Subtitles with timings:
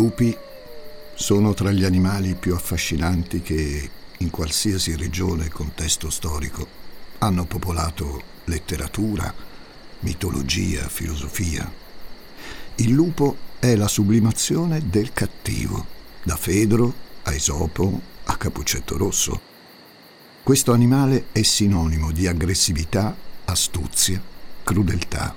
[0.00, 0.34] lupi
[1.14, 6.66] sono tra gli animali più affascinanti che in qualsiasi regione e contesto storico
[7.18, 9.32] hanno popolato letteratura,
[10.00, 11.70] mitologia, filosofia.
[12.76, 15.84] Il lupo è la sublimazione del cattivo,
[16.22, 19.38] da Fedro a Esopo a Capuccetto Rosso.
[20.42, 23.14] Questo animale è sinonimo di aggressività,
[23.44, 24.18] astuzia,
[24.64, 25.34] crudeltà.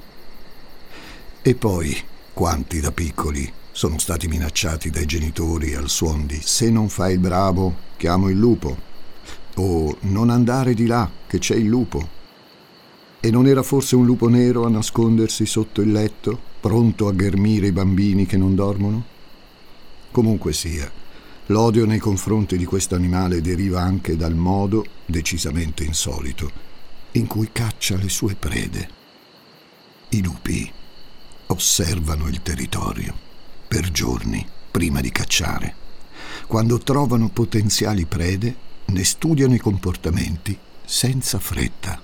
[1.41, 2.01] E poi,
[2.31, 7.19] quanti da piccoli sono stati minacciati dai genitori al suon di se non fai il
[7.19, 8.77] bravo, chiamo il lupo,
[9.55, 12.21] o non andare di là, che c'è il lupo.
[13.19, 17.67] E non era forse un lupo nero a nascondersi sotto il letto, pronto a ghermire
[17.67, 19.05] i bambini che non dormono?
[20.11, 20.89] Comunque sia,
[21.47, 26.51] l'odio nei confronti di questo animale deriva anche dal modo, decisamente insolito,
[27.13, 28.87] in cui caccia le sue prede.
[30.09, 30.71] I lupi
[31.47, 33.31] osservano il territorio
[33.73, 35.75] per giorni prima di cacciare.
[36.45, 41.99] Quando trovano potenziali prede, ne studiano i comportamenti senza fretta.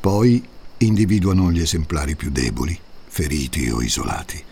[0.00, 0.42] Poi
[0.78, 4.42] individuano gli esemplari più deboli, feriti o isolati.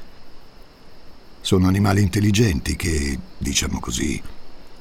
[1.41, 4.21] Sono animali intelligenti che, diciamo così,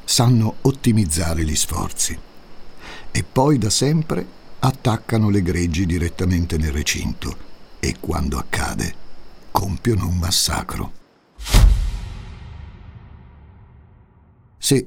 [0.03, 2.20] sanno ottimizzare gli sforzi
[3.09, 4.28] e poi da sempre
[4.59, 7.38] attaccano le greggi direttamente nel recinto
[7.80, 8.94] e quando accade
[9.50, 11.06] compiono un massacro.
[14.58, 14.86] Sì,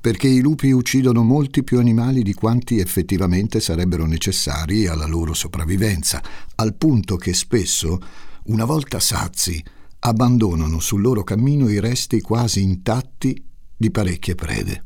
[0.00, 6.22] perché i lupi uccidono molti più animali di quanti effettivamente sarebbero necessari alla loro sopravvivenza,
[6.54, 7.98] al punto che spesso,
[8.44, 9.62] una volta sazi,
[10.00, 13.44] abbandonano sul loro cammino i resti quasi intatti
[13.76, 14.84] di parecchie prede,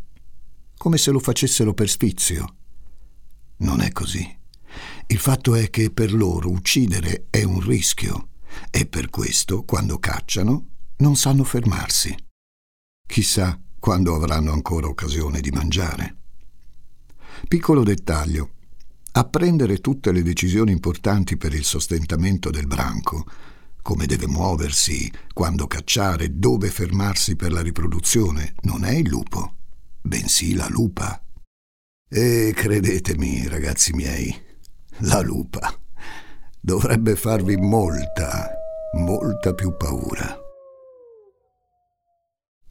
[0.76, 2.56] come se lo facessero per sfizio.
[3.58, 4.26] Non è così.
[5.06, 8.30] Il fatto è che per loro uccidere è un rischio
[8.70, 10.66] e per questo, quando cacciano,
[10.98, 12.14] non sanno fermarsi.
[13.06, 16.16] Chissà quando avranno ancora occasione di mangiare.
[17.46, 18.50] Piccolo dettaglio.
[19.12, 23.24] A prendere tutte le decisioni importanti per il sostentamento del branco,
[23.82, 29.56] come deve muoversi, quando cacciare, dove fermarsi per la riproduzione, non è il lupo,
[30.00, 31.22] bensì la lupa.
[32.08, 34.34] E credetemi, ragazzi miei,
[35.00, 35.78] la lupa
[36.60, 38.50] dovrebbe farvi molta,
[38.94, 40.43] molta più paura.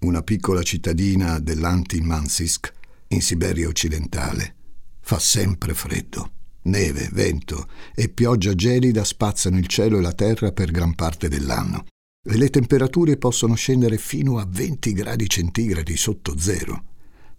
[0.00, 2.72] una piccola cittadina dell'Anti-Mansisk,
[3.08, 4.54] in Siberia occidentale.
[5.00, 6.32] Fa sempre freddo.
[6.62, 11.86] Neve, vento e pioggia gelida spazzano il cielo e la terra per gran parte dell'anno.
[12.22, 16.84] E le temperature possono scendere fino a 20 gradi centigradi sotto zero.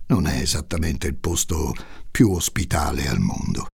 [0.08, 1.74] Non è esattamente il posto
[2.09, 3.68] più ospitale al mondo.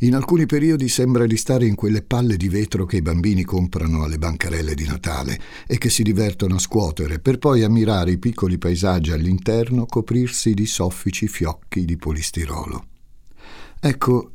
[0.00, 4.02] In alcuni periodi sembra di stare in quelle palle di vetro che i bambini comprano
[4.02, 8.58] alle bancarelle di Natale e che si divertono a scuotere per poi ammirare i piccoli
[8.58, 12.86] paesaggi all'interno coprirsi di soffici fiocchi di polistirolo.
[13.78, 14.32] Ecco,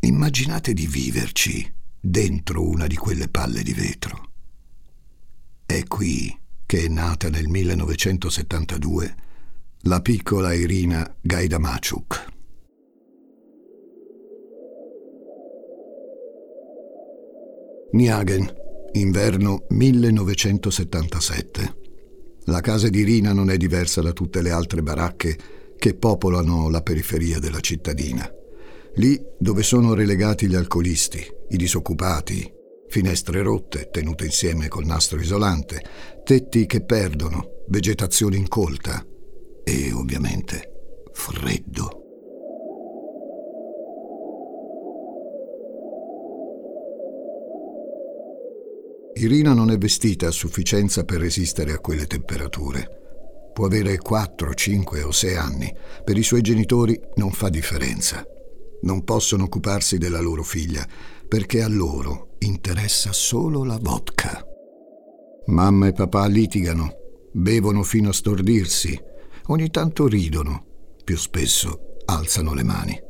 [0.00, 4.28] immaginate di viverci dentro una di quelle palle di vetro.
[5.64, 9.14] È qui che è nata nel 1972
[9.86, 12.32] la piccola Irina Gaidamachuk.
[17.94, 18.52] Niagen,
[18.94, 21.76] inverno 1977.
[22.46, 25.38] La casa di Rina non è diversa da tutte le altre baracche
[25.78, 28.28] che popolano la periferia della cittadina.
[28.96, 32.52] Lì dove sono relegati gli alcolisti, i disoccupati,
[32.88, 35.80] finestre rotte tenute insieme col nastro isolante,
[36.24, 39.06] tetti che perdono, vegetazione incolta
[39.62, 40.72] e ovviamente
[41.12, 42.03] freddo.
[49.16, 53.50] Irina non è vestita a sufficienza per resistere a quelle temperature.
[53.52, 55.72] Può avere 4, 5 o 6 anni.
[56.04, 58.26] Per i suoi genitori non fa differenza.
[58.82, 60.84] Non possono occuparsi della loro figlia
[61.28, 64.44] perché a loro interessa solo la vodka.
[65.46, 66.92] Mamma e papà litigano,
[67.32, 69.00] bevono fino a stordirsi,
[69.46, 70.64] ogni tanto ridono,
[71.04, 73.00] più spesso alzano le mani.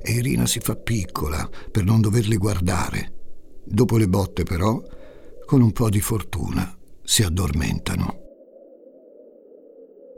[0.00, 3.12] E Irina si fa piccola per non doverli guardare.
[3.64, 4.80] Dopo le botte però
[5.50, 8.18] con un po' di fortuna si addormentano.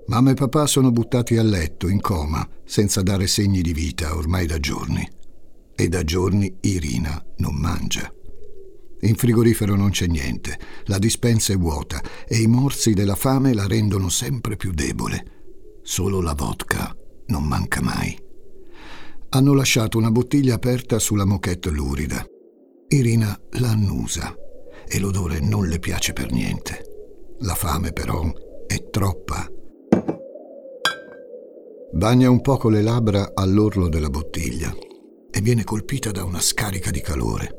[0.09, 4.45] Mamma e papà sono buttati a letto, in coma, senza dare segni di vita ormai
[4.45, 5.11] da giorni.
[5.75, 8.13] E da giorni Irina non mangia.
[9.01, 13.67] In frigorifero non c'è niente, la dispensa è vuota e i morsi della fame la
[13.67, 15.81] rendono sempre più debole.
[15.83, 16.95] Solo la vodka
[17.29, 18.15] non manca mai.
[19.31, 22.23] Hanno lasciato una bottiglia aperta sulla moquette lurida.
[22.89, 24.37] Irina la annusa
[24.95, 26.85] e l'odore non le piace per niente.
[27.39, 28.31] La fame però
[28.67, 29.51] è troppa.
[31.93, 34.71] Bagna un poco le labbra all'orlo della bottiglia
[35.31, 37.57] e viene colpita da una scarica di calore.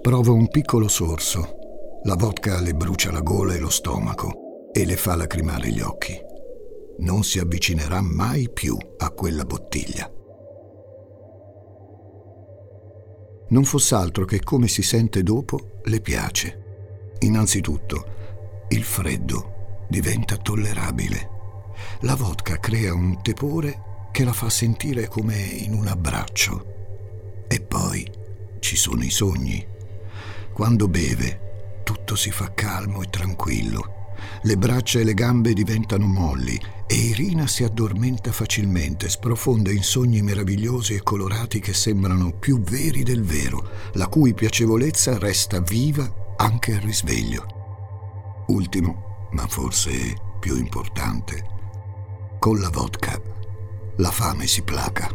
[0.00, 1.56] Prova un piccolo sorso.
[2.04, 6.16] La vodka le brucia la gola e lo stomaco e le fa lacrimare gli occhi.
[6.98, 10.08] Non si avvicinerà mai più a quella bottiglia.
[13.54, 17.12] Non fosse altro che come si sente dopo le piace.
[17.20, 21.30] Innanzitutto, il freddo diventa tollerabile.
[22.00, 27.44] La vodka crea un tepore che la fa sentire come in un abbraccio.
[27.46, 28.04] E poi
[28.58, 29.64] ci sono i sogni.
[30.52, 34.03] Quando beve, tutto si fa calmo e tranquillo.
[34.46, 40.20] Le braccia e le gambe diventano molli e Irina si addormenta facilmente, sprofonda in sogni
[40.20, 46.74] meravigliosi e colorati che sembrano più veri del vero, la cui piacevolezza resta viva anche
[46.74, 48.44] al risveglio.
[48.48, 51.42] Ultimo, ma forse più importante,
[52.38, 53.18] con la vodka
[53.96, 55.08] la fame si placa.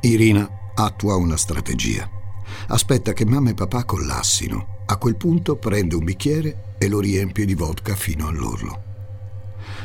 [0.00, 2.17] Irina attua una strategia.
[2.68, 4.76] Aspetta che mamma e papà collassino.
[4.86, 8.82] A quel punto prende un bicchiere e lo riempie di vodka fino all'orlo.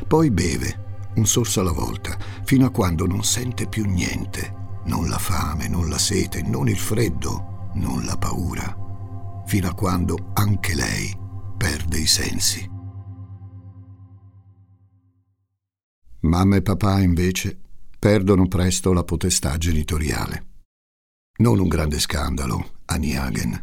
[0.07, 4.61] Poi beve, un sorso alla volta, fino a quando non sente più niente.
[4.85, 9.43] Non la fame, non la sete, non il freddo, non la paura.
[9.45, 11.15] Fino a quando anche lei
[11.57, 12.69] perde i sensi.
[16.21, 17.59] Mamma e papà invece
[17.99, 20.52] perdono presto la potestà genitoriale.
[21.35, 23.59] Non un grande scandalo a Niagen.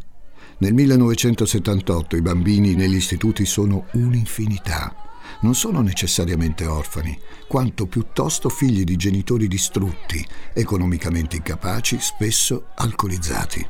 [0.57, 4.93] Nel 1978 i bambini negli istituti sono un'infinità.
[5.39, 10.21] Non sono necessariamente orfani, quanto piuttosto figli di genitori distrutti,
[10.51, 13.65] economicamente incapaci, spesso alcolizzati.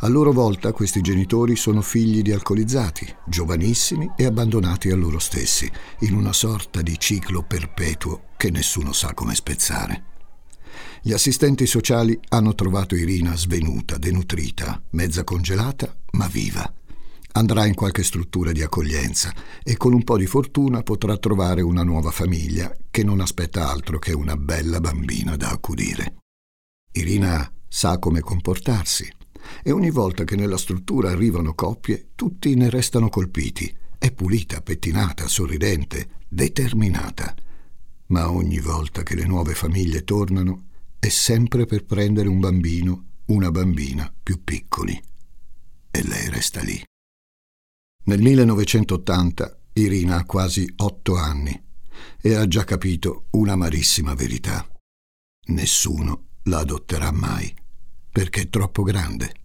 [0.00, 5.70] A loro volta questi genitori sono figli di alcolizzati, giovanissimi e abbandonati a loro stessi,
[6.00, 10.09] in una sorta di ciclo perpetuo che nessuno sa come spezzare.
[11.02, 16.70] Gli assistenti sociali hanno trovato Irina svenuta, denutrita, mezza congelata, ma viva.
[17.32, 19.32] Andrà in qualche struttura di accoglienza
[19.62, 23.98] e con un po' di fortuna potrà trovare una nuova famiglia che non aspetta altro
[23.98, 26.16] che una bella bambina da accudire.
[26.92, 29.10] Irina sa come comportarsi
[29.62, 33.74] e ogni volta che nella struttura arrivano coppie, tutti ne restano colpiti.
[33.96, 37.34] È pulita, pettinata, sorridente, determinata.
[38.08, 40.68] Ma ogni volta che le nuove famiglie tornano,
[41.00, 45.02] è sempre per prendere un bambino, una bambina più piccoli.
[45.90, 46.80] E lei resta lì.
[48.04, 51.58] Nel 1980 Irina ha quasi otto anni
[52.20, 54.68] e ha già capito un'amarissima verità.
[55.46, 57.52] Nessuno la adotterà mai
[58.10, 59.39] perché è troppo grande.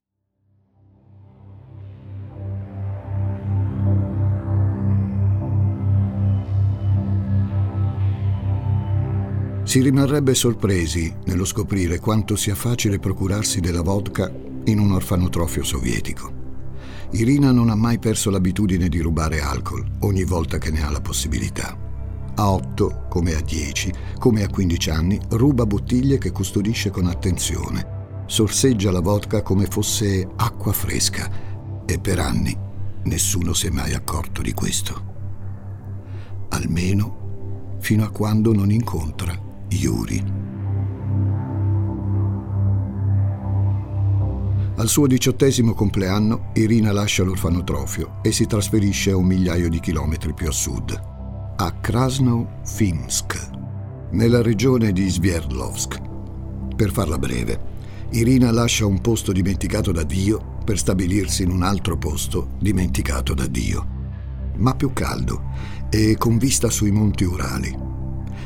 [9.66, 14.32] Si rimarrebbe sorpresi nello scoprire quanto sia facile procurarsi della vodka
[14.66, 16.44] in un orfanotrofio sovietico.
[17.12, 21.02] Irina non ha mai perso l'abitudine di rubare alcol ogni volta che ne ha la
[21.02, 21.76] possibilità.
[22.36, 27.94] A 8, come a 10, come a 15 anni, ruba bottiglie che custodisce con attenzione
[28.28, 32.58] sorseggia la vodka come fosse acqua fresca e per anni
[33.04, 35.14] nessuno si è mai accorto di questo.
[36.50, 40.44] Almeno fino a quando non incontra Yuri.
[44.78, 50.34] Al suo diciottesimo compleanno Irina lascia l'orfanotrofio e si trasferisce a un migliaio di chilometri
[50.34, 50.92] più a sud,
[51.56, 53.50] a Krasno-Fimsk,
[54.12, 56.02] nella regione di Sverdlovsk.
[56.76, 57.74] Per farla breve,
[58.12, 63.48] Irina lascia un posto dimenticato da Dio per stabilirsi in un altro posto dimenticato da
[63.48, 63.88] Dio,
[64.58, 65.42] ma più caldo
[65.90, 67.85] e con vista sui monti Urali.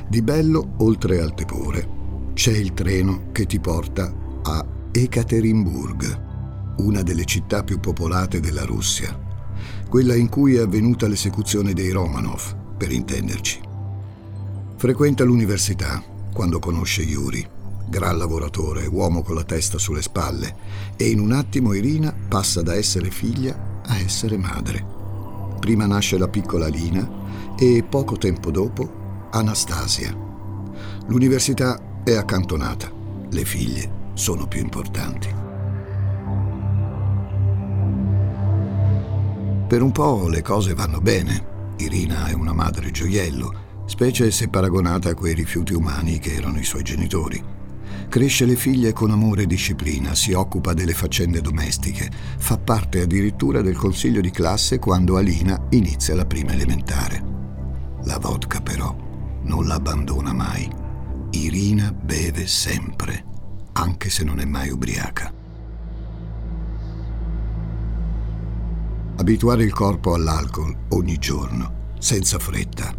[0.09, 1.87] Di bello, oltre al Tepore,
[2.33, 4.11] c'è il treno che ti porta
[4.41, 9.15] a Ekaterinburg, una delle città più popolate della Russia,
[9.87, 13.61] quella in cui è avvenuta l'esecuzione dei Romanov, per intenderci.
[14.77, 17.47] Frequenta l'università quando conosce Yuri
[17.87, 20.55] gran lavoratore, uomo con la testa sulle spalle,
[20.95, 24.83] e in un attimo Irina passa da essere figlia a essere madre.
[25.59, 28.98] Prima nasce la piccola Lina e poco tempo dopo
[29.31, 30.15] Anastasia.
[31.05, 32.91] L'università è accantonata,
[33.29, 35.27] le figlie sono più importanti.
[39.67, 41.57] Per un po' le cose vanno bene.
[41.77, 46.63] Irina è una madre gioiello, specie se paragonata a quei rifiuti umani che erano i
[46.63, 47.41] suoi genitori.
[48.09, 53.61] Cresce le figlie con amore e disciplina, si occupa delle faccende domestiche, fa parte addirittura
[53.61, 57.23] del consiglio di classe quando Alina inizia la prima elementare.
[58.05, 59.07] La vodka però
[59.43, 60.69] non l'abbandona mai.
[61.31, 63.23] Irina beve sempre,
[63.73, 65.33] anche se non è mai ubriaca.
[69.17, 72.95] Abituare il corpo all'alcol ogni giorno, senza fretta.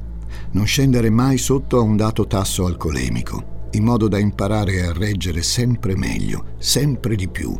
[0.52, 5.42] Non scendere mai sotto a un dato tasso alcolemico, in modo da imparare a reggere
[5.42, 7.58] sempre meglio, sempre di più.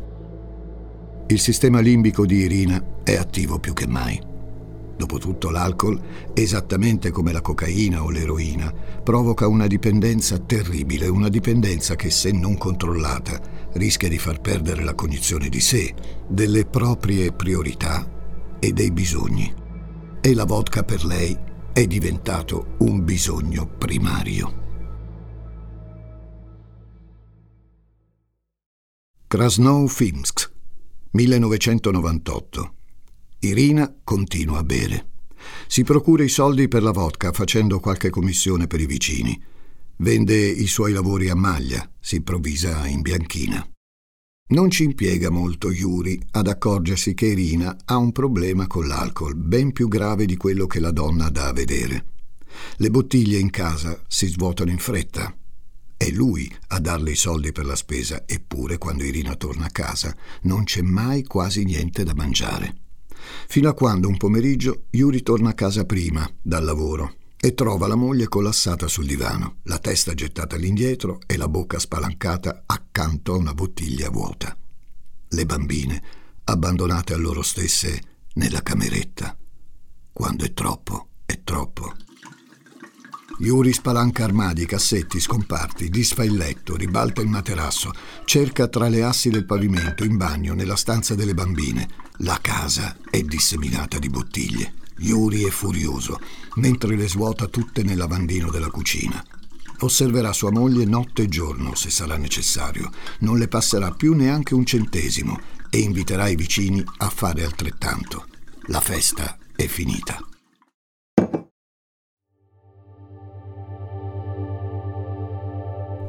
[1.26, 4.29] Il sistema limbico di Irina è attivo più che mai.
[5.00, 5.98] Dopotutto l'alcol,
[6.34, 8.70] esattamente come la cocaina o l'eroina,
[9.02, 13.40] provoca una dipendenza terribile, una dipendenza che se non controllata
[13.72, 15.94] rischia di far perdere la cognizione di sé,
[16.28, 18.06] delle proprie priorità
[18.58, 19.50] e dei bisogni.
[20.20, 21.34] E la vodka per lei
[21.72, 24.58] è diventato un bisogno primario.
[29.28, 30.52] Krasnow-Filmsk,
[31.12, 32.74] 1998.
[33.42, 35.06] Irina continua a bere.
[35.66, 39.40] Si procura i soldi per la vodka facendo qualche commissione per i vicini.
[39.96, 43.66] Vende i suoi lavori a maglia, si improvvisa in bianchina.
[44.48, 49.72] Non ci impiega molto Yuri ad accorgersi che Irina ha un problema con l'alcol, ben
[49.72, 52.04] più grave di quello che la donna dà a vedere.
[52.76, 55.34] Le bottiglie in casa si svuotano in fretta.
[55.96, 60.14] È lui a darle i soldi per la spesa, eppure quando Irina torna a casa
[60.42, 62.79] non c'è mai quasi niente da mangiare.
[63.48, 67.94] Fino a quando un pomeriggio Yuri torna a casa prima, dal lavoro, e trova la
[67.94, 73.54] moglie collassata sul divano, la testa gettata all'indietro e la bocca spalancata accanto a una
[73.54, 74.56] bottiglia vuota.
[75.28, 76.02] Le bambine
[76.44, 78.00] abbandonate a loro stesse
[78.34, 79.36] nella cameretta.
[80.12, 81.94] Quando è troppo, è troppo.
[83.40, 87.90] Yuri spalanca armadi, cassetti, scomparti, disfa il letto, ribalta il materasso,
[88.26, 91.88] cerca tra le assi del pavimento, in bagno, nella stanza delle bambine.
[92.18, 94.74] La casa è disseminata di bottiglie.
[94.98, 96.20] Yuri è furioso,
[96.56, 99.24] mentre le svuota tutte nel lavandino della cucina.
[99.78, 102.90] Osserverà sua moglie notte e giorno, se sarà necessario.
[103.20, 108.26] Non le passerà più neanche un centesimo e inviterà i vicini a fare altrettanto.
[108.66, 110.22] La festa è finita.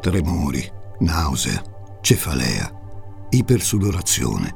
[0.01, 0.67] Tremori,
[1.01, 1.63] nausea,
[2.01, 2.74] cefalea,
[3.29, 4.55] ipersudorazione,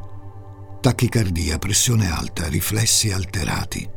[0.81, 3.87] tachicardia, pressione alta, riflessi alterati.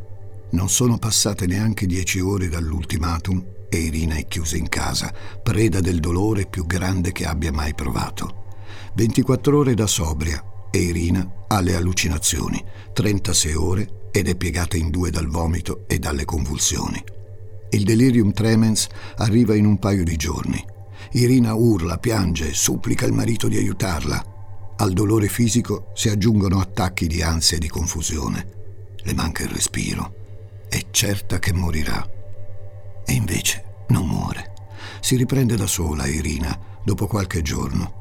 [0.51, 5.11] Non sono passate neanche dieci ore dall'ultimatum e Irina è chiusa in casa,
[5.43, 8.45] preda del dolore più grande che abbia mai provato.
[8.97, 12.63] 24 ore da sobria e Irina ha le allucinazioni,
[12.93, 17.03] 36 ore ed è piegata in due dal vomito e dalle convulsioni.
[17.71, 18.87] Il delirium tremens
[19.17, 20.77] arriva in un paio di giorni.
[21.13, 24.37] Irina urla, piange, supplica il marito di aiutarla.
[24.77, 28.57] Al dolore fisico si aggiungono attacchi di ansia e di confusione.
[28.97, 30.15] Le manca il respiro
[30.69, 32.07] è certa che morirà.
[33.05, 34.53] E invece non muore.
[35.01, 37.97] Si riprende da sola Irina dopo qualche giorno.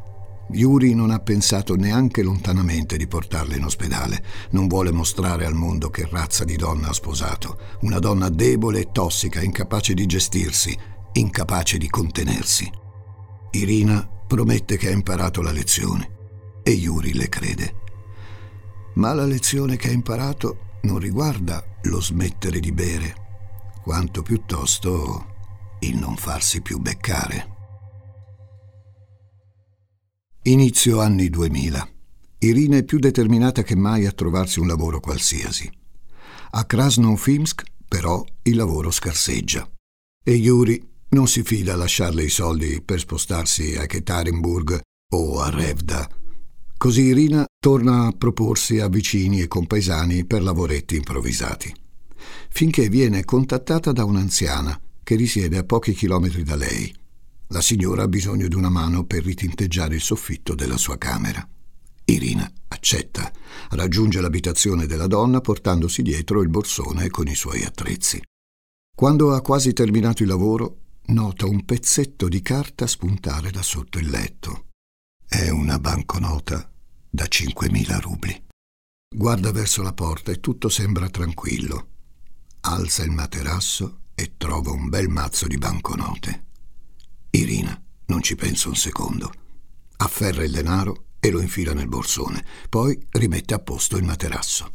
[0.49, 4.23] Yuri non ha pensato neanche lontanamente di portarla in ospedale.
[4.51, 7.57] Non vuole mostrare al mondo che razza di donna ha sposato.
[7.81, 10.77] Una donna debole e tossica, incapace di gestirsi,
[11.13, 12.69] incapace di contenersi.
[13.51, 16.15] Irina promette che ha imparato la lezione
[16.63, 17.75] e Yuri le crede.
[18.95, 23.15] Ma la lezione che ha imparato non riguarda lo smettere di bere,
[23.83, 25.35] quanto piuttosto
[25.79, 27.55] il non farsi più beccare.
[30.43, 31.89] Inizio anni 2000.
[32.39, 35.69] Irina è più determinata che mai a trovarsi un lavoro qualsiasi.
[36.51, 39.69] A Krasnofimsk, però, il lavoro scarseggia.
[40.23, 44.79] E Yuri non si fida a lasciarle i soldi per spostarsi a Ekaterinburg
[45.15, 46.07] o a Revda
[46.77, 51.73] Così Irina torna a proporsi a vicini e compaesani per lavoretti improvvisati,
[52.49, 56.95] finché viene contattata da un'anziana che risiede a pochi chilometri da lei.
[57.47, 61.43] La signora ha bisogno di una mano per ritinteggiare il soffitto della sua camera.
[62.05, 63.31] Irina accetta,
[63.71, 68.21] raggiunge l'abitazione della donna portandosi dietro il borsone con i suoi attrezzi.
[68.95, 74.09] Quando ha quasi terminato il lavoro, nota un pezzetto di carta spuntare da sotto il
[74.09, 74.65] letto.
[75.25, 76.69] È una banconota
[77.09, 78.45] da 5.000 rubli.
[79.15, 81.89] Guarda verso la porta e tutto sembra tranquillo.
[82.61, 86.45] alza il materasso e trova un bel mazzo di banconote.
[87.29, 89.31] Irina non ci pensa un secondo.
[89.97, 94.71] Afferra il denaro e lo infila nel borsone, poi rimette a posto il materasso.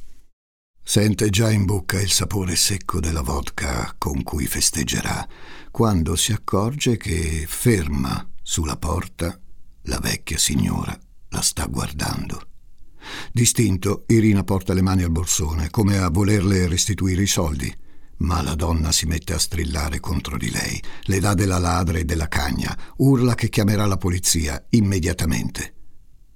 [0.84, 5.26] Sente già in bocca il sapore secco della vodka con cui festeggerà,
[5.70, 9.38] quando si accorge che, ferma sulla porta,
[9.82, 10.98] la vecchia signora
[11.28, 12.48] la sta guardando.
[13.32, 17.74] Distinto, Irina porta le mani al borsone, come a volerle restituire i soldi,
[18.18, 22.04] ma la donna si mette a strillare contro di lei, le dà della ladra e
[22.04, 25.74] della cagna, urla che chiamerà la polizia immediatamente.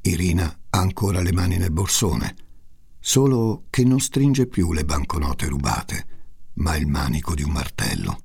[0.02, 2.44] Irina ha ancora le mani nel borsone
[3.08, 6.06] solo che non stringe più le banconote rubate,
[6.54, 8.18] ma il manico di un martello.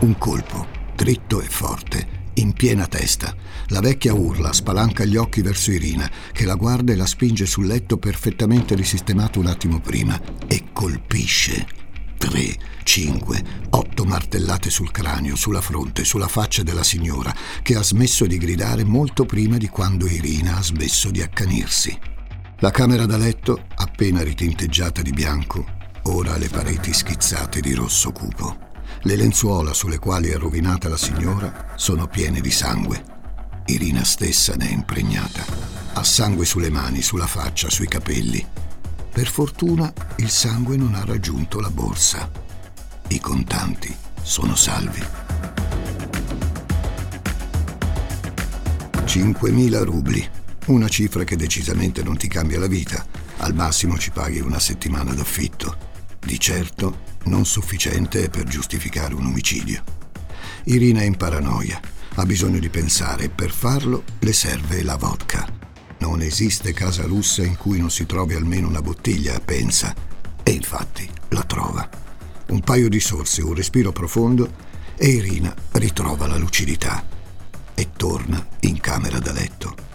[0.00, 3.34] Un colpo, dritto e forte, in piena testa.
[3.68, 7.64] La vecchia urla, spalanca gli occhi verso Irina, che la guarda e la spinge sul
[7.64, 11.66] letto perfettamente risistemato un attimo prima, e colpisce.
[12.18, 18.26] Tre, cinque, otto martellate sul cranio, sulla fronte, sulla faccia della signora, che ha smesso
[18.26, 22.16] di gridare molto prima di quando Irina ha smesso di accanirsi.
[22.60, 25.64] La camera da letto, appena ritinteggiata di bianco,
[26.02, 28.56] ora le pareti schizzate di rosso cupo.
[29.02, 33.04] Le lenzuola sulle quali è rovinata la signora sono piene di sangue.
[33.66, 35.44] Irina stessa ne è impregnata.
[35.92, 38.44] Ha sangue sulle mani, sulla faccia, sui capelli.
[39.12, 42.28] Per fortuna il sangue non ha raggiunto la borsa.
[43.06, 45.04] I contanti sono salvi.
[49.04, 50.30] 5.000 rubli
[50.68, 53.04] una cifra che decisamente non ti cambia la vita.
[53.38, 55.76] Al massimo ci paghi una settimana d'affitto.
[56.20, 59.82] Di certo non sufficiente per giustificare un omicidio.
[60.64, 61.80] Irina è in paranoia,
[62.14, 65.46] ha bisogno di pensare e per farlo le serve la vodka.
[65.98, 69.94] Non esiste casa russa in cui non si trovi almeno una bottiglia, pensa.
[70.42, 71.88] E infatti la trova.
[72.48, 74.66] Un paio di sorsi, un respiro profondo
[74.96, 77.06] e Irina ritrova la lucidità
[77.74, 79.87] e torna in camera da letto.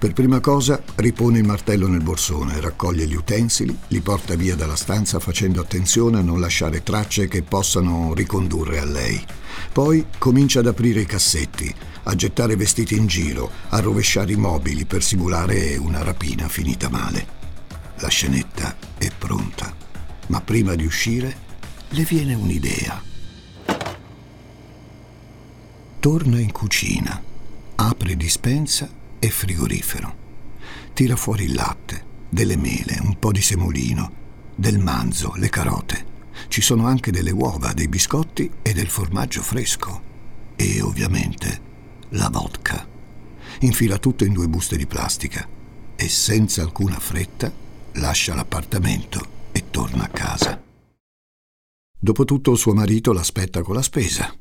[0.00, 4.74] Per prima cosa ripone il martello nel borsone, raccoglie gli utensili, li porta via dalla
[4.74, 9.22] stanza facendo attenzione a non lasciare tracce che possano ricondurre a lei.
[9.70, 11.70] Poi comincia ad aprire i cassetti,
[12.04, 17.26] a gettare vestiti in giro, a rovesciare i mobili per simulare una rapina finita male.
[17.96, 19.70] La scenetta è pronta,
[20.28, 21.36] ma prima di uscire
[21.90, 23.02] le viene un'idea.
[26.00, 27.22] Torna in cucina,
[27.74, 30.16] apre dispensa e frigorifero.
[30.92, 34.12] Tira fuori il latte, delle mele, un po' di semolino,
[34.56, 36.06] del manzo, le carote.
[36.48, 40.08] Ci sono anche delle uova, dei biscotti e del formaggio fresco.
[40.56, 41.60] E ovviamente
[42.10, 42.86] la vodka.
[43.60, 45.46] Infila tutto in due buste di plastica
[45.94, 47.52] e senza alcuna fretta
[47.92, 50.62] lascia l'appartamento e torna a casa.
[51.98, 54.34] Dopotutto suo marito l'aspetta con la spesa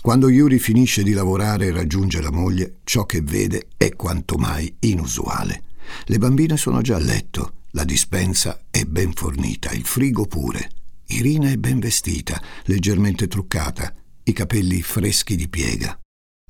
[0.00, 4.74] quando Yuri finisce di lavorare e raggiunge la moglie, ciò che vede è quanto mai
[4.80, 5.62] inusuale.
[6.06, 10.70] Le bambine sono già a letto, la dispensa è ben fornita, il frigo pure.
[11.08, 13.92] Irina è ben vestita, leggermente truccata,
[14.24, 15.98] i capelli freschi di piega.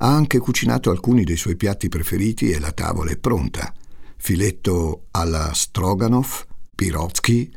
[0.00, 3.72] Ha anche cucinato alcuni dei suoi piatti preferiti e la tavola è pronta.
[4.16, 7.50] Filetto alla stroganoff, pirotsky,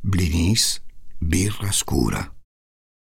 [0.00, 0.82] blinis,
[1.18, 2.32] birra scura.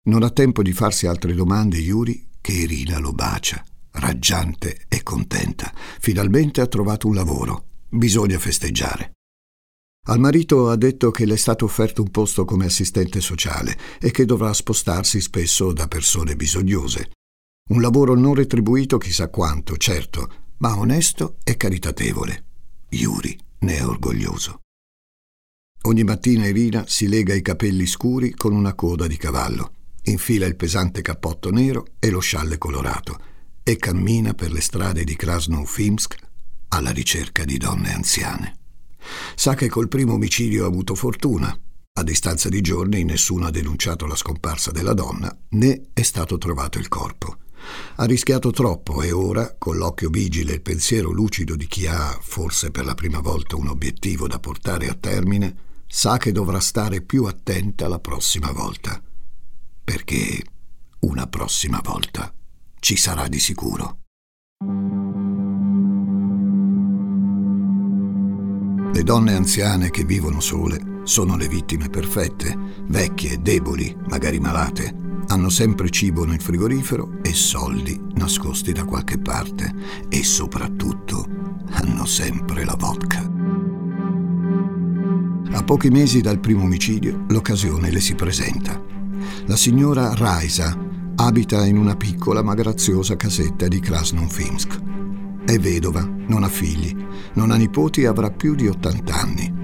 [0.06, 5.72] Non ha tempo di farsi altre domande Yuri che Irina lo bacia, raggiante e contenta.
[5.98, 7.64] Finalmente ha trovato un lavoro.
[7.88, 9.14] Bisogna festeggiare.
[10.08, 14.12] Al marito ha detto che le è stato offerto un posto come assistente sociale e
[14.12, 17.10] che dovrà spostarsi spesso da persone bisognose.
[17.70, 22.44] Un lavoro non retribuito chissà quanto, certo, ma onesto e caritatevole.
[22.90, 24.60] Yuri ne è orgoglioso.
[25.82, 29.72] Ogni mattina Irina si lega i capelli scuri con una coda di cavallo
[30.10, 33.18] infila il pesante cappotto nero e lo scialle colorato
[33.62, 36.14] e cammina per le strade di Krasnoufinsk
[36.68, 38.58] alla ricerca di donne anziane.
[39.34, 41.56] Sa che col primo omicidio ha avuto fortuna.
[41.98, 46.78] A distanza di giorni nessuno ha denunciato la scomparsa della donna, né è stato trovato
[46.78, 47.38] il corpo.
[47.96, 52.16] Ha rischiato troppo e ora, con l'occhio vigile e il pensiero lucido di chi ha,
[52.20, 57.00] forse per la prima volta, un obiettivo da portare a termine, sa che dovrà stare
[57.00, 59.00] più attenta la prossima volta
[59.86, 60.42] perché
[61.02, 62.34] una prossima volta
[62.80, 63.98] ci sarà di sicuro.
[68.92, 74.92] Le donne anziane che vivono sole sono le vittime perfette, vecchie, deboli, magari malate.
[75.28, 79.72] Hanno sempre cibo nel frigorifero e soldi nascosti da qualche parte
[80.08, 81.28] e soprattutto
[81.70, 83.20] hanno sempre la vodka.
[85.52, 88.95] A pochi mesi dal primo omicidio, l'occasione le si presenta.
[89.46, 90.76] La signora Raisa
[91.16, 94.82] abita in una piccola ma graziosa casetta di Krasnonfinsk.
[95.44, 96.94] È vedova, non ha figli,
[97.34, 99.54] non ha nipoti e avrà più di 80 anni.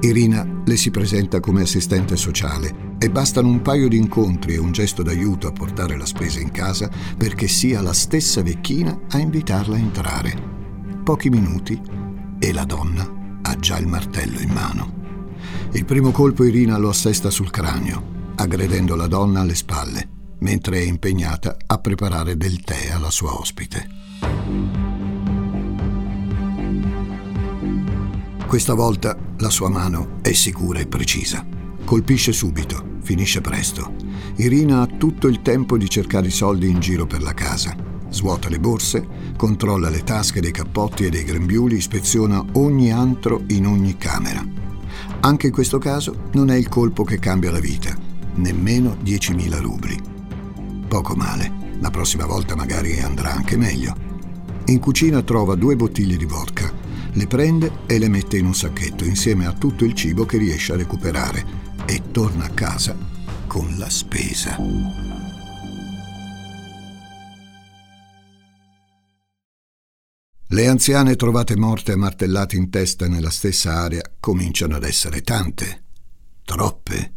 [0.00, 4.72] Irina le si presenta come assistente sociale e bastano un paio di incontri e un
[4.72, 9.76] gesto d'aiuto a portare la spesa in casa perché sia la stessa vecchina a invitarla
[9.76, 10.34] a entrare.
[11.02, 11.80] Pochi minuti
[12.38, 14.94] e la donna ha già il martello in mano.
[15.72, 20.82] Il primo colpo Irina lo assesta sul cranio, aggredendo la donna alle spalle, mentre è
[20.82, 23.88] impegnata a preparare del tè alla sua ospite.
[28.46, 31.44] Questa volta la sua mano è sicura e precisa.
[31.84, 33.94] Colpisce subito, finisce presto.
[34.36, 37.74] Irina ha tutto il tempo di cercare i soldi in giro per la casa.
[38.08, 43.66] Svuota le borse, controlla le tasche dei cappotti e dei grembiuli, ispeziona ogni antro in
[43.66, 44.44] ogni camera.
[45.20, 47.96] Anche in questo caso non è il colpo che cambia la vita,
[48.36, 50.00] nemmeno 10.000 rubli.
[50.88, 53.94] Poco male, la prossima volta magari andrà anche meglio.
[54.66, 56.72] In cucina trova due bottiglie di vodka,
[57.12, 60.72] le prende e le mette in un sacchetto insieme a tutto il cibo che riesce
[60.72, 61.44] a recuperare
[61.86, 62.96] e torna a casa
[63.46, 64.56] con la spesa.
[70.48, 75.82] Le anziane trovate morte e martellate in testa nella stessa area cominciano ad essere tante,
[76.44, 77.14] troppe.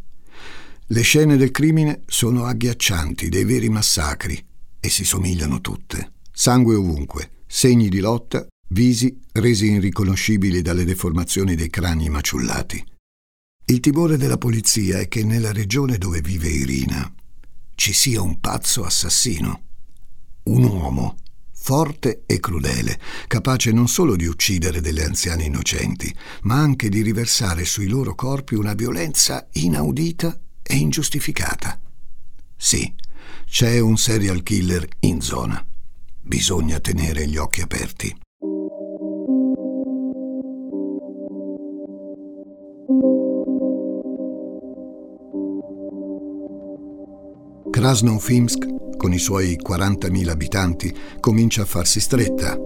[0.92, 4.44] Le scene del crimine sono agghiaccianti, dei veri massacri,
[4.80, 6.14] e si somigliano tutte.
[6.32, 12.84] Sangue ovunque, segni di lotta, visi resi irriconoscibili dalle deformazioni dei crani maciullati.
[13.66, 17.08] Il timore della polizia è che nella regione dove vive Irina
[17.76, 19.62] ci sia un pazzo assassino,
[20.44, 21.18] un uomo
[21.52, 22.98] forte e crudele,
[23.28, 28.56] capace non solo di uccidere delle anziane innocenti, ma anche di riversare sui loro corpi
[28.56, 30.36] una violenza inaudita
[30.70, 31.80] e ingiustificata.
[32.56, 32.94] Sì,
[33.44, 35.64] c'è un serial killer in zona.
[36.22, 38.16] Bisogna tenere gli occhi aperti.
[47.70, 52.58] Krasnofimsk con i suoi 40.000 abitanti, comincia a farsi stretta.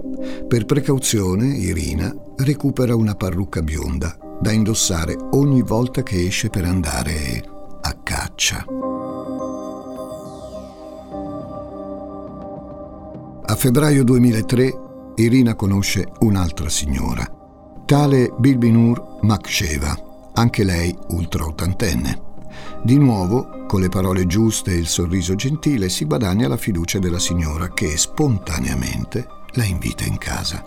[0.49, 7.54] Per precauzione, Irina recupera una parrucca bionda da indossare ogni volta che esce per andare
[8.53, 8.67] a caccia.
[13.47, 14.83] A febbraio 2003
[15.17, 17.25] Irina conosce un'altra signora,
[17.87, 22.33] tale Bilbinur Maksheva, anche lei ultra ottantenne.
[22.83, 27.19] Di nuovo, con le parole giuste e il sorriso gentile, si guadagna la fiducia della
[27.19, 30.65] signora che spontaneamente la invita in casa.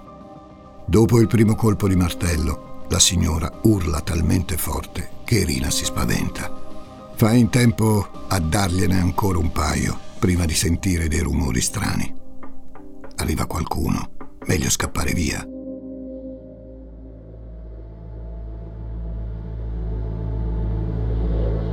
[0.86, 6.66] Dopo il primo colpo di martello, la signora urla talmente forte che Irina si spaventa.
[7.17, 12.13] Fa in tempo a dargliene ancora un paio prima di sentire dei rumori strani.
[13.15, 14.12] Arriva qualcuno,
[14.45, 15.43] meglio scappare via.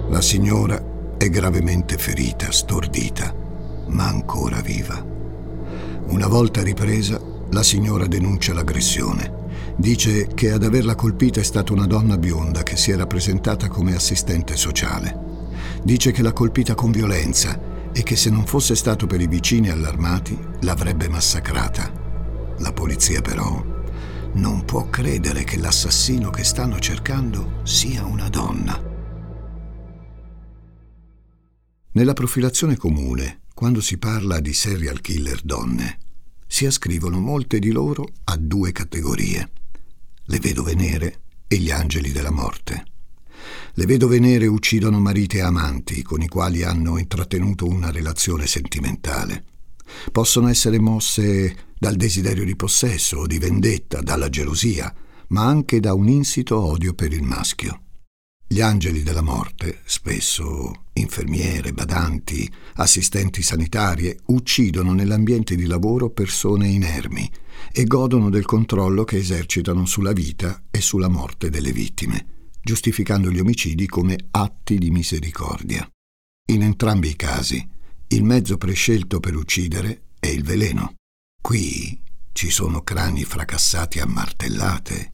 [0.08, 0.82] La signora
[1.18, 3.34] è gravemente ferita, stordita,
[3.88, 4.98] ma ancora viva.
[6.06, 9.42] Una volta ripresa, la signora denuncia l'aggressione.
[9.76, 13.94] Dice che ad averla colpita è stata una donna bionda che si era presentata come
[13.94, 15.33] assistente sociale.
[15.84, 19.68] Dice che l'ha colpita con violenza e che se non fosse stato per i vicini
[19.68, 21.92] allarmati l'avrebbe massacrata.
[22.60, 23.62] La polizia però
[24.32, 28.82] non può credere che l'assassino che stanno cercando sia una donna.
[31.92, 35.98] Nella profilazione comune, quando si parla di serial killer donne,
[36.46, 39.50] si ascrivono molte di loro a due categorie,
[40.24, 42.84] le vedove nere e gli angeli della morte.
[43.74, 49.44] Le vedove nere uccidono mariti e amanti con i quali hanno intrattenuto una relazione sentimentale.
[50.10, 54.92] Possono essere mosse dal desiderio di possesso o di vendetta, dalla gelosia,
[55.28, 57.80] ma anche da un insito odio per il maschio.
[58.46, 67.28] Gli angeli della morte, spesso infermiere, badanti, assistenti sanitarie, uccidono nell'ambiente di lavoro persone inermi
[67.72, 72.26] e godono del controllo che esercitano sulla vita e sulla morte delle vittime,
[72.64, 75.88] giustificando gli omicidi come atti di misericordia.
[76.50, 77.64] In entrambi i casi,
[78.08, 80.94] il mezzo prescelto per uccidere è il veleno.
[81.40, 85.12] Qui ci sono crani fracassati a martellate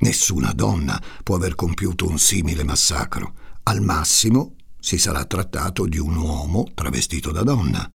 [0.00, 3.34] Nessuna donna può aver compiuto un simile massacro.
[3.64, 7.88] Al massimo si sarà trattato di un uomo travestito da donna.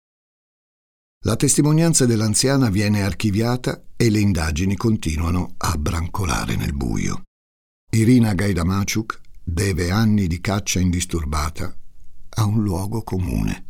[1.23, 7.21] La testimonianza dell'anziana viene archiviata e le indagini continuano a brancolare nel buio.
[7.93, 11.75] Irina Gaidamachuk deve anni di caccia indisturbata
[12.35, 13.65] a un luogo comune.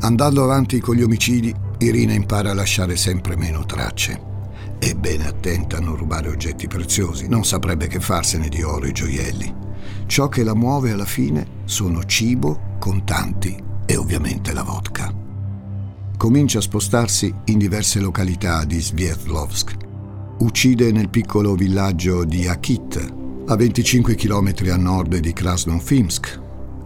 [0.00, 4.20] Andando avanti con gli omicidi, Irina impara a lasciare sempre meno tracce.
[4.80, 8.90] È bene attenta a non rubare oggetti preziosi, non saprebbe che farsene di oro e
[8.90, 9.54] gioielli.
[10.06, 15.22] Ciò che la muove alla fine sono cibo, contanti e ovviamente la vodka
[16.16, 19.76] comincia a spostarsi in diverse località di Sverdlovsk.
[20.38, 23.12] Uccide nel piccolo villaggio di Akit,
[23.46, 26.40] a 25 km a nord di Krasnofimsk,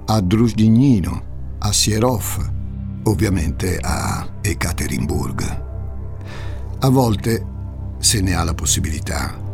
[0.07, 1.23] a Druzhdinino,
[1.59, 2.51] a Sierov,
[3.05, 5.65] ovviamente a Ekaterinburg.
[6.81, 7.47] A volte,
[7.99, 9.47] se ne ha la possibilità,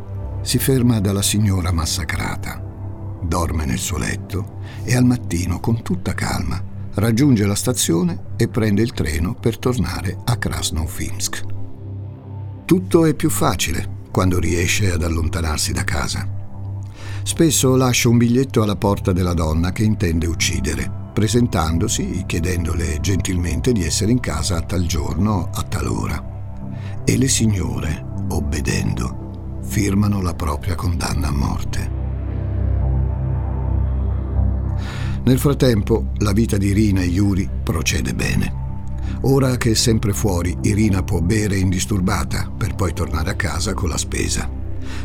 [0.42, 2.62] si ferma dalla signora massacrata,
[3.22, 6.62] dorme nel suo letto e al mattino, con tutta calma,
[6.94, 11.44] raggiunge la stazione e prende il treno per tornare a Krasnofimsk.
[12.64, 16.26] Tutto è più facile quando riesce ad allontanarsi da casa.
[17.22, 23.84] Spesso lascia un biglietto alla porta della donna che intende uccidere, presentandosi, chiedendole gentilmente di
[23.84, 27.02] essere in casa a tal giorno, a tal ora.
[27.04, 31.93] E le signore, obbedendo, firmano la propria condanna a morte.
[35.24, 38.62] Nel frattempo, la vita di Irina e Yuri procede bene.
[39.22, 43.88] Ora che è sempre fuori, Irina può bere indisturbata per poi tornare a casa con
[43.88, 44.50] la spesa.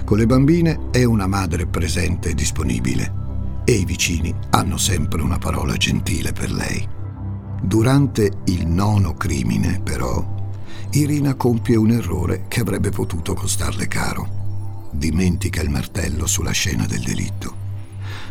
[0.03, 3.13] Con le bambine è una madre presente e disponibile
[3.63, 6.85] e i vicini hanno sempre una parola gentile per lei.
[7.61, 10.51] Durante il nono crimine, però,
[10.91, 14.89] Irina compie un errore che avrebbe potuto costarle caro.
[14.91, 17.58] Dimentica il martello sulla scena del delitto.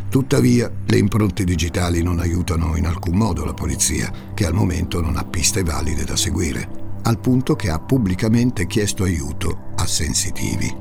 [0.09, 5.17] Tuttavia, le impronte digitali non aiutano in alcun modo la polizia, che al momento non
[5.17, 10.75] ha piste valide da seguire, al punto che ha pubblicamente chiesto aiuto a sensitivi.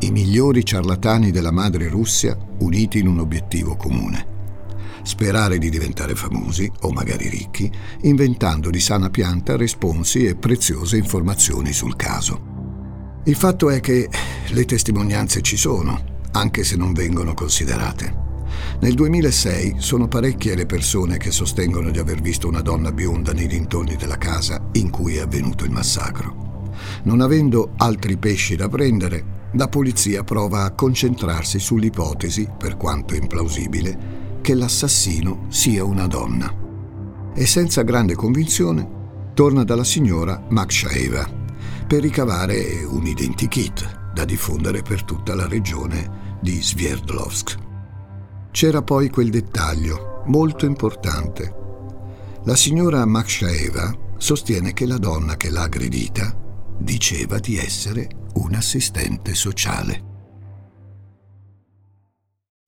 [0.00, 4.38] I migliori ciarlatani della madre Russia uniti in un obiettivo comune.
[5.02, 11.72] Sperare di diventare famosi, o magari ricchi, inventando di sana pianta responsi e preziose informazioni
[11.72, 12.59] sul caso.
[13.24, 14.08] Il fatto è che
[14.48, 16.02] le testimonianze ci sono,
[16.32, 18.28] anche se non vengono considerate.
[18.80, 23.46] Nel 2006 sono parecchie le persone che sostengono di aver visto una donna bionda nei
[23.46, 26.72] dintorni della casa in cui è avvenuto il massacro.
[27.02, 34.38] Non avendo altri pesci da prendere, la polizia prova a concentrarsi sull'ipotesi, per quanto implausibile,
[34.40, 36.50] che l'assassino sia una donna.
[37.34, 38.98] E senza grande convinzione
[39.34, 41.39] torna dalla signora Makshaeva,
[41.90, 47.58] per ricavare un identikit da diffondere per tutta la regione di Sverdlovsk.
[48.52, 51.52] C'era poi quel dettaglio molto importante.
[52.44, 56.32] La signora Makshaeva sostiene che la donna che l'ha aggredita
[56.78, 60.04] diceva di essere un assistente sociale.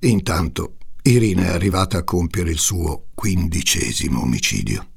[0.00, 4.91] Intanto Irina è arrivata a compiere il suo quindicesimo omicidio.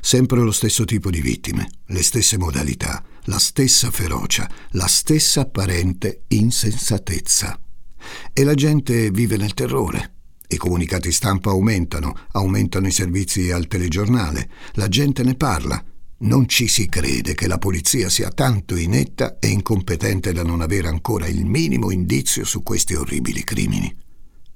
[0.00, 6.24] Sempre lo stesso tipo di vittime, le stesse modalità, la stessa ferocia, la stessa apparente
[6.28, 7.58] insensatezza.
[8.32, 10.12] E la gente vive nel terrore.
[10.46, 15.82] I comunicati stampa aumentano, aumentano i servizi al telegiornale, la gente ne parla.
[16.16, 20.88] Non ci si crede che la polizia sia tanto inetta e incompetente da non avere
[20.88, 23.94] ancora il minimo indizio su questi orribili crimini.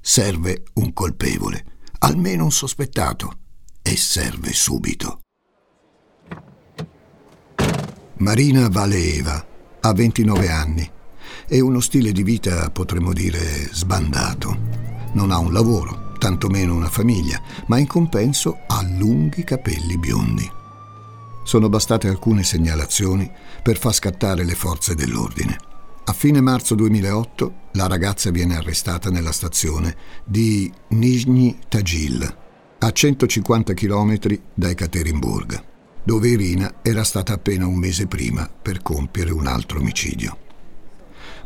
[0.00, 1.64] Serve un colpevole,
[1.98, 3.38] almeno un sospettato,
[3.88, 5.20] e serve subito.
[8.18, 9.46] Marina Valeeva
[9.80, 10.90] ha 29 anni
[11.46, 13.40] e uno stile di vita, potremmo dire,
[13.72, 14.56] sbandato.
[15.12, 20.50] Non ha un lavoro, tantomeno una famiglia, ma in compenso ha lunghi capelli biondi.
[21.44, 23.30] Sono bastate alcune segnalazioni
[23.62, 25.56] per far scattare le forze dell'ordine.
[26.04, 32.46] A fine marzo 2008 la ragazza viene arrestata nella stazione di Nizhny Tagil,
[32.78, 35.64] a 150 km da Ekaterinburg
[36.08, 40.38] dove Irina era stata appena un mese prima per compiere un altro omicidio.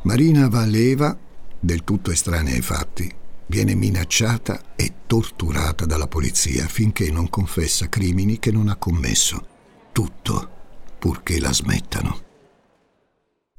[0.03, 1.19] Marina Valeva,
[1.59, 3.13] del tutto estranea ai fatti,
[3.47, 9.47] viene minacciata e torturata dalla polizia finché non confessa crimini che non ha commesso.
[9.91, 10.51] Tutto
[10.97, 12.21] purché la smettano.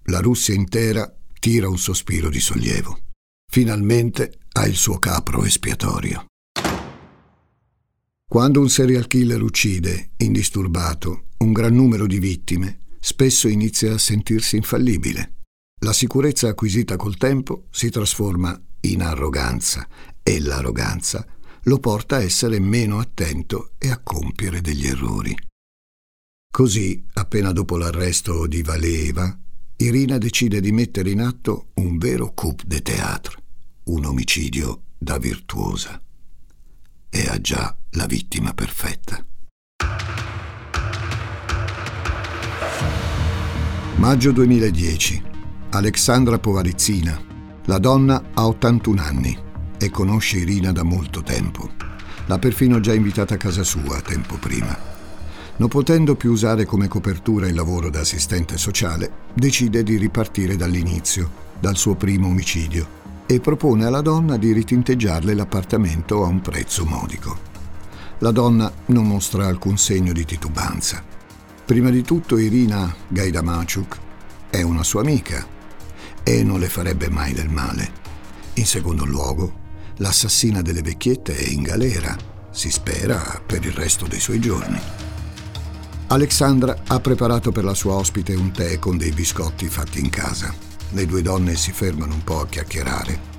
[0.03, 2.97] La Russia intera tira un sospiro di sollievo.
[3.51, 6.27] Finalmente ha il suo capro espiatorio.
[8.33, 14.55] Quando un serial killer uccide, indisturbato, un gran numero di vittime, spesso inizia a sentirsi
[14.55, 15.33] infallibile.
[15.81, 19.87] La sicurezza acquisita col tempo si trasforma in arroganza
[20.23, 21.23] e l'arroganza
[21.65, 25.37] lo porta a essere meno attento e a compiere degli errori.
[26.51, 29.39] Così, appena dopo l'arresto di Valeva,
[29.75, 33.37] Irina decide di mettere in atto un vero coup de théâtre,
[33.83, 36.01] un omicidio da virtuosa.
[37.15, 39.23] E ha già la vittima perfetta.
[43.97, 45.21] Maggio 2010.
[45.69, 47.15] Alexandra Povarizzina.
[47.65, 49.37] La donna ha 81 anni
[49.77, 51.69] e conosce Irina da molto tempo.
[52.25, 54.75] L'ha perfino già invitata a casa sua tempo prima.
[55.57, 61.29] Non potendo più usare come copertura il lavoro da assistente sociale, decide di ripartire dall'inizio,
[61.59, 63.01] dal suo primo omicidio,
[63.33, 67.51] e propone alla donna di ritinteggiarle l'appartamento a un prezzo modico.
[68.19, 71.03] La donna non mostra alcun segno di titubanza.
[71.65, 73.97] Prima di tutto Irina Gaidamachuk
[74.51, 75.45] è una sua amica
[76.21, 78.01] e non le farebbe mai del male.
[78.55, 79.61] In secondo luogo,
[79.97, 82.15] l'assassina delle vecchiette è in galera,
[82.51, 84.79] si spera per il resto dei suoi giorni.
[86.07, 90.72] Alexandra ha preparato per la sua ospite un tè con dei biscotti fatti in casa.
[90.93, 93.31] Le due donne si fermano un po' a chiacchierare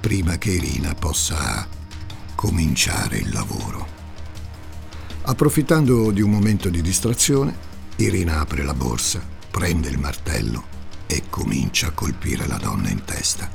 [0.00, 1.66] prima che Irina possa
[2.34, 3.86] cominciare il lavoro.
[5.22, 7.56] Approfittando di un momento di distrazione,
[7.96, 10.64] Irina apre la borsa, prende il martello
[11.06, 13.48] e comincia a colpire la donna in testa.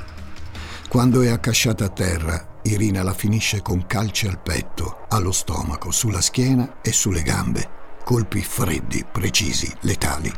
[0.88, 6.22] Quando è accasciata a terra, Irina la finisce con calci al petto, allo stomaco, sulla
[6.22, 10.32] schiena e sulle gambe colpi freddi, precisi, letali.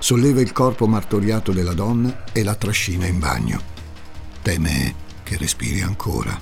[0.00, 3.62] Solleva il corpo martoriato della donna e la trascina in bagno.
[4.40, 6.40] Teme che respiri ancora.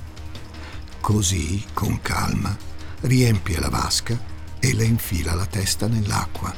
[1.00, 2.56] Così, con calma,
[3.00, 4.16] riempie la vasca
[4.60, 6.54] e le infila la testa nell'acqua.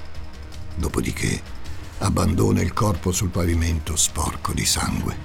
[0.76, 1.40] Dopodiché
[1.98, 5.16] abbandona il corpo sul pavimento sporco di sangue.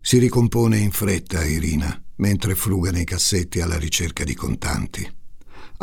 [0.00, 5.22] Si ricompone in fretta Irina mentre fruga nei cassetti alla ricerca di contanti.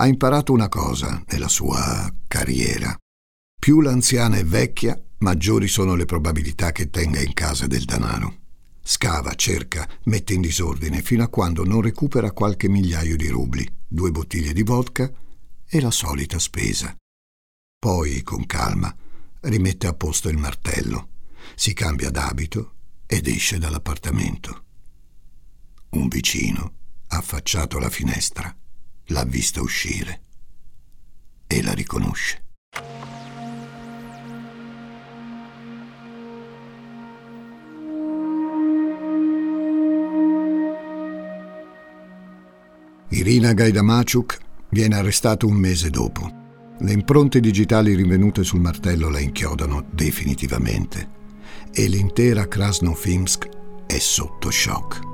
[0.01, 2.97] Ha imparato una cosa nella sua carriera.
[3.59, 8.37] Più l'anziana è vecchia, maggiori sono le probabilità che tenga in casa del denaro.
[8.81, 14.09] Scava, cerca, mette in disordine fino a quando non recupera qualche migliaio di rubli, due
[14.09, 15.07] bottiglie di vodka
[15.67, 16.95] e la solita spesa.
[17.77, 18.91] Poi, con calma,
[19.41, 21.09] rimette a posto il martello,
[21.53, 22.73] si cambia d'abito
[23.05, 24.63] ed esce dall'appartamento.
[25.89, 26.73] Un vicino,
[27.09, 28.51] affacciato alla finestra,
[29.11, 30.21] l'ha vista uscire
[31.47, 32.43] e la riconosce.
[43.09, 44.37] Irina Gaidamachuk
[44.69, 46.39] viene arrestata un mese dopo.
[46.79, 51.19] Le impronte digitali rinvenute sul martello la inchiodano definitivamente
[51.71, 53.49] e l'intera Krasnofimsk
[53.85, 55.10] è sotto shock.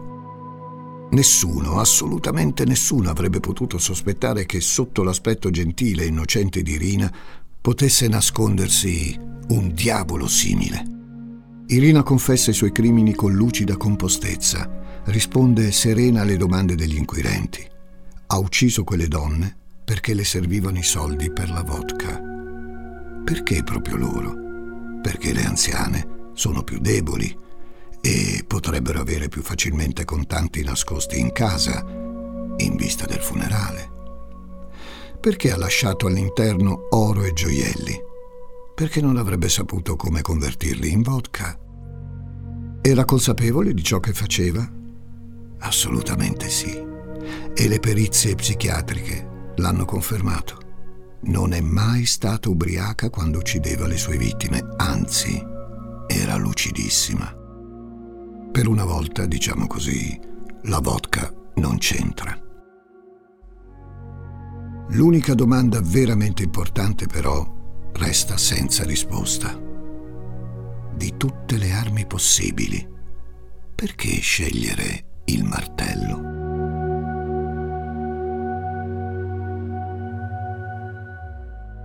[1.17, 7.11] Nessuno, assolutamente nessuno avrebbe potuto sospettare che sotto l'aspetto gentile e innocente di Irina
[7.59, 10.85] potesse nascondersi un diavolo simile.
[11.69, 14.69] Irina confessa i suoi crimini con lucida compostezza,
[15.05, 17.67] risponde serena alle domande degli inquirenti.
[18.27, 22.21] Ha ucciso quelle donne perché le servivano i soldi per la vodka.
[23.25, 24.35] Perché proprio loro?
[25.01, 27.45] Perché le anziane sono più deboli
[28.01, 31.83] e potrebbero avere più facilmente contanti nascosti in casa
[32.57, 33.95] in vista del funerale.
[35.19, 37.99] Perché ha lasciato all'interno oro e gioielli?
[38.75, 41.57] Perché non avrebbe saputo come convertirli in vodka?
[42.81, 44.65] Era consapevole di ciò che faceva?
[45.59, 46.71] Assolutamente sì.
[47.53, 50.59] E le perizie psichiatriche l'hanno confermato.
[51.23, 55.43] Non è mai stata ubriaca quando uccideva le sue vittime, anzi,
[56.07, 57.36] era lucidissima.
[58.51, 60.19] Per una volta, diciamo così,
[60.63, 62.37] la vodka non c'entra.
[64.91, 67.45] L'unica domanda veramente importante però
[67.93, 69.59] resta senza risposta.
[70.95, 72.87] Di tutte le armi possibili,
[73.75, 76.35] perché scegliere il martello?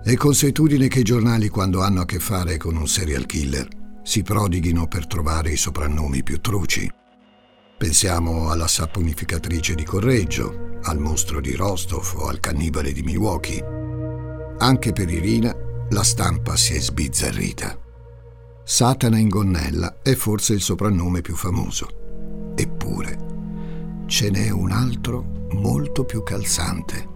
[0.03, 3.67] È consuetudine che i giornali, quando hanno a che fare con un serial killer,
[4.03, 6.91] si prodighino per trovare i soprannomi più truci.
[7.77, 13.63] Pensiamo alla saponificatrice di Correggio, al mostro di Rostov o al cannibale di Milwaukee.
[14.59, 15.55] Anche per Irina
[15.89, 17.77] la stampa si è sbizzarrita.
[18.63, 22.53] Satana in gonnella è forse il soprannome più famoso.
[22.55, 23.31] Eppure
[24.05, 27.09] ce n'è un altro molto più calzante.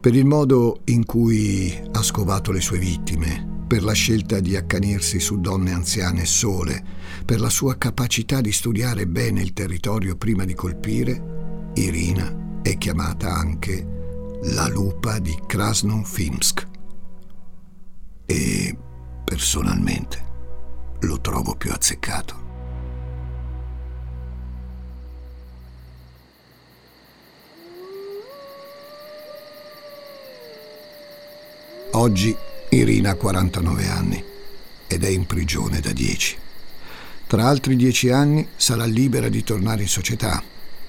[0.00, 5.18] Per il modo in cui ha scovato le sue vittime, per la scelta di accanirsi
[5.18, 6.84] su donne anziane sole,
[7.24, 13.32] per la sua capacità di studiare bene il territorio prima di colpire, Irina è chiamata
[13.32, 16.68] anche la lupa di Krasnofimsk.
[18.26, 18.76] E
[19.24, 20.24] personalmente
[21.00, 22.40] lo trovo più azzeccato.
[31.92, 32.36] Oggi
[32.74, 34.24] Irina ha 49 anni
[34.86, 36.38] ed è in prigione da 10.
[37.26, 40.42] Tra altri 10 anni sarà libera di tornare in società.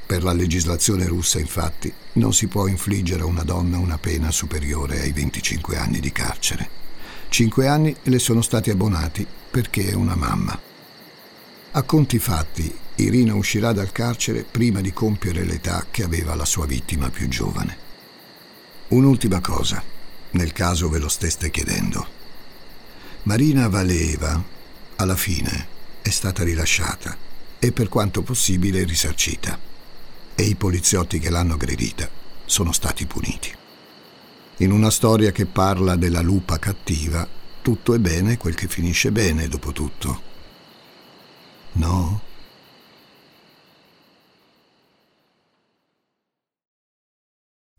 [0.05, 5.01] Per la legislazione russa, infatti, non si può infliggere a una donna una pena superiore
[5.01, 6.69] ai 25 anni di carcere.
[7.27, 10.57] Cinque anni le sono stati abbonati perché è una mamma.
[11.71, 16.65] A conti fatti, Irina uscirà dal carcere prima di compiere l'età che aveva la sua
[16.65, 17.77] vittima più giovane.
[18.87, 19.92] Un'ultima cosa
[20.33, 22.07] nel caso ve lo steste chiedendo.
[23.23, 24.41] Marina Valeva,
[24.97, 25.67] alla fine,
[26.01, 27.15] è stata rilasciata
[27.59, 29.57] e per quanto possibile risarcita.
[30.35, 32.09] E i poliziotti che l'hanno aggredita
[32.45, 33.55] sono stati puniti.
[34.57, 37.27] In una storia che parla della lupa cattiva,
[37.61, 40.21] tutto è bene quel che finisce bene, dopo tutto.
[41.73, 42.21] No?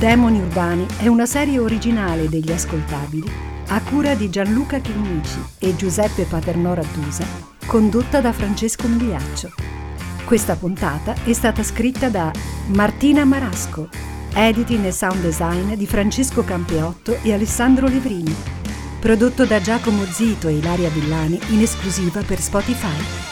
[0.00, 3.30] Demoni Urbani è una serie originale degli ascoltabili
[3.66, 7.26] a cura di Gianluca Chinnici e Giuseppe Paternò Raddusa,
[7.66, 9.50] condotta da Francesco Migliaccio.
[10.24, 12.32] Questa puntata è stata scritta da
[12.68, 13.90] Martina Marasco,
[14.32, 18.34] editing e sound design di Francesco Campeotto e Alessandro Levrini,
[19.00, 23.29] prodotto da Giacomo Zito e Ilaria Villani in esclusiva per Spotify.